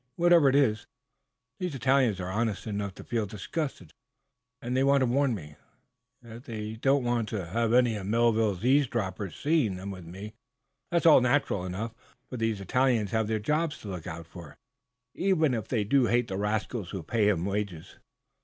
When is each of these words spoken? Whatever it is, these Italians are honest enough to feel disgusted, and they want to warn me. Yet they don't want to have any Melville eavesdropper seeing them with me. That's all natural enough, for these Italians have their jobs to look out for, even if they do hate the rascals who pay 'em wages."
Whatever 0.15 0.49
it 0.49 0.55
is, 0.55 0.87
these 1.59 1.75
Italians 1.75 2.19
are 2.19 2.31
honest 2.31 2.65
enough 2.65 2.95
to 2.95 3.03
feel 3.03 3.27
disgusted, 3.27 3.93
and 4.59 4.75
they 4.75 4.83
want 4.83 5.01
to 5.01 5.05
warn 5.05 5.35
me. 5.35 5.57
Yet 6.23 6.45
they 6.45 6.73
don't 6.77 7.03
want 7.03 7.29
to 7.29 7.45
have 7.45 7.71
any 7.71 8.01
Melville 8.01 8.57
eavesdropper 8.65 9.29
seeing 9.29 9.75
them 9.75 9.91
with 9.91 10.05
me. 10.07 10.33
That's 10.89 11.05
all 11.05 11.21
natural 11.21 11.65
enough, 11.65 11.93
for 12.27 12.37
these 12.37 12.59
Italians 12.59 13.11
have 13.11 13.27
their 13.27 13.37
jobs 13.37 13.77
to 13.81 13.89
look 13.89 14.07
out 14.07 14.25
for, 14.25 14.57
even 15.13 15.53
if 15.53 15.67
they 15.67 15.83
do 15.83 16.07
hate 16.07 16.29
the 16.29 16.35
rascals 16.37 16.89
who 16.89 17.03
pay 17.03 17.29
'em 17.29 17.45
wages." 17.45 17.99